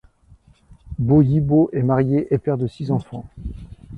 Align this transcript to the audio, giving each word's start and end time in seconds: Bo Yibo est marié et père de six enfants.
Bo 0.97 1.19
Yibo 1.21 1.69
est 1.73 1.83
marié 1.83 2.27
et 2.33 2.39
père 2.39 2.57
de 2.57 2.65
six 2.65 2.89
enfants. 2.89 3.27